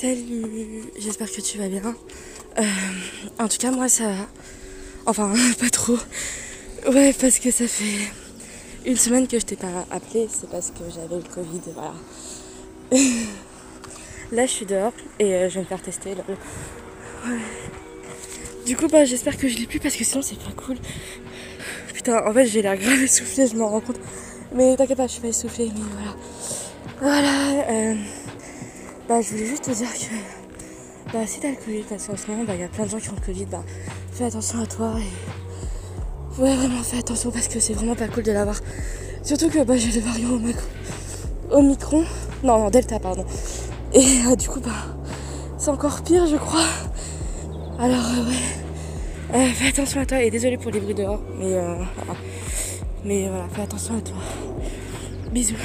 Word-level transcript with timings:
Salut, 0.00 0.84
j'espère 0.98 1.30
que 1.30 1.42
tu 1.42 1.58
vas 1.58 1.68
bien. 1.68 1.94
Euh, 2.58 2.62
en 3.38 3.48
tout 3.48 3.58
cas, 3.58 3.70
moi 3.70 3.86
ça 3.90 4.04
va. 4.04 4.28
Enfin, 5.04 5.34
pas 5.60 5.68
trop. 5.68 5.98
Ouais, 6.90 7.12
parce 7.12 7.38
que 7.38 7.50
ça 7.50 7.68
fait 7.68 8.10
une 8.86 8.96
semaine 8.96 9.28
que 9.28 9.38
je 9.38 9.44
t'ai 9.44 9.56
pas 9.56 9.86
appelé, 9.90 10.26
c'est 10.30 10.48
parce 10.48 10.70
que 10.70 10.84
j'avais 10.88 11.16
le 11.16 11.28
Covid, 11.28 11.60
voilà. 11.74 11.92
Là, 14.32 14.46
je 14.46 14.50
suis 14.50 14.64
dehors 14.64 14.94
et 15.18 15.34
euh, 15.34 15.48
je 15.50 15.56
vais 15.56 15.60
me 15.60 15.66
faire 15.66 15.82
tester. 15.82 16.12
Ouais. 16.12 17.38
Du 18.64 18.78
coup, 18.78 18.86
bah, 18.88 19.04
j'espère 19.04 19.36
que 19.36 19.48
je 19.48 19.58
l'ai 19.58 19.66
plus 19.66 19.80
parce 19.80 19.96
que 19.96 20.04
sinon, 20.04 20.22
c'est 20.22 20.38
pas 20.38 20.62
cool. 20.64 20.78
Putain, 21.92 22.26
en 22.26 22.32
fait, 22.32 22.46
j'ai 22.46 22.62
l'air 22.62 22.78
grave 22.78 23.02
essoufflée, 23.02 23.48
je 23.48 23.54
m'en 23.54 23.68
rends 23.68 23.82
compte. 23.82 24.00
Mais 24.54 24.76
t'inquiète 24.76 24.96
pas, 24.96 25.08
je 25.08 25.12
suis 25.12 25.20
pas 25.20 25.28
essoufflée, 25.28 25.70
mais 25.74 25.82
voilà. 25.92 26.16
Voilà. 27.02 27.70
Euh, 27.70 27.94
bah, 29.10 29.20
je 29.22 29.30
voulais 29.30 29.46
juste 29.46 29.64
te 29.64 29.72
dire 29.72 29.92
que 29.92 31.12
bah, 31.12 31.26
si 31.26 31.40
t'as 31.40 31.50
le 31.50 31.56
Covid, 31.56 31.82
parce 31.82 32.06
qu'en 32.06 32.16
ce 32.16 32.30
moment, 32.30 32.44
bah, 32.44 32.54
il 32.54 32.60
y 32.60 32.62
a 32.62 32.68
plein 32.68 32.84
de 32.84 32.90
gens 32.90 32.98
qui 32.98 33.10
ont 33.10 33.16
le 33.16 33.26
Covid, 33.26 33.46
bah, 33.46 33.64
fais 34.12 34.22
attention 34.22 34.60
à 34.60 34.66
toi 34.66 34.92
et. 34.98 36.40
Ouais, 36.40 36.54
vraiment, 36.54 36.80
fais 36.84 36.98
attention 36.98 37.32
parce 37.32 37.48
que 37.48 37.58
c'est 37.58 37.72
vraiment 37.72 37.96
pas 37.96 38.06
cool 38.06 38.22
de 38.22 38.30
l'avoir. 38.30 38.60
Surtout 39.24 39.50
que 39.50 39.64
bah, 39.64 39.76
j'ai 39.76 39.90
le 39.90 40.06
variant 40.06 40.38
Omicron. 41.50 42.04
Non, 42.44 42.58
non, 42.60 42.70
Delta, 42.70 43.00
pardon. 43.00 43.24
Et 43.92 44.20
euh, 44.28 44.36
du 44.36 44.48
coup, 44.48 44.60
bah, 44.60 44.70
c'est 45.58 45.70
encore 45.70 46.02
pire, 46.02 46.28
je 46.28 46.36
crois. 46.36 46.68
Alors, 47.80 48.06
euh, 48.16 48.28
ouais. 48.28 49.40
Euh, 49.40 49.52
fais 49.54 49.70
attention 49.70 50.02
à 50.02 50.06
toi 50.06 50.22
et 50.22 50.30
désolé 50.30 50.56
pour 50.56 50.70
les 50.70 50.78
bruits 50.78 50.94
dehors. 50.94 51.20
Mais, 51.36 51.56
mais 53.04 53.28
voilà, 53.28 53.48
fais 53.52 53.62
attention 53.62 53.98
à 53.98 54.00
toi. 54.02 54.18
Bisous. 55.32 55.56